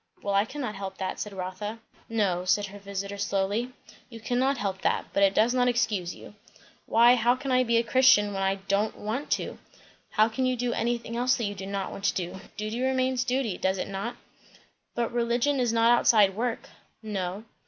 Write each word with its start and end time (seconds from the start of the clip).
'""Well, 0.23 0.33
I 0.33 0.45
cannot 0.45 0.73
help 0.73 0.97
that," 0.97 1.19
said 1.19 1.31
Rotha. 1.31 1.77
"No," 2.09 2.43
said 2.45 2.65
her 2.65 2.79
visiter 2.79 3.19
slowly, 3.19 3.71
"you 4.09 4.19
cannot 4.19 4.57
help 4.57 4.81
that; 4.81 5.05
but 5.13 5.21
it 5.21 5.35
does 5.35 5.53
not 5.53 5.67
excuse 5.67 6.15
you." 6.15 6.33
"Why, 6.87 7.13
how 7.13 7.35
can 7.35 7.51
I 7.51 7.63
be 7.63 7.77
a 7.77 7.83
Christian, 7.83 8.33
when 8.33 8.41
I 8.41 8.55
dont 8.55 8.97
want 8.97 9.29
to?" 9.33 9.59
"How 10.09 10.27
can 10.27 10.47
you 10.47 10.55
do 10.55 10.73
anything 10.73 11.15
else 11.15 11.35
that 11.35 11.43
you 11.45 11.53
do 11.53 11.67
not 11.67 11.91
want 11.91 12.05
to 12.05 12.15
do? 12.15 12.41
Duty 12.57 12.81
remains 12.81 13.23
duty, 13.23 13.59
does 13.59 13.77
it 13.77 13.87
not?" 13.89 14.15
"But 14.95 15.13
religion 15.13 15.59
is 15.59 15.71
not 15.71 15.91
outside 15.99 16.35
work." 16.35 16.67
"No." 17.03 17.43